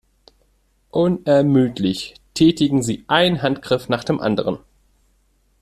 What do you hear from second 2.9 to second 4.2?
einen Handgriff nach dem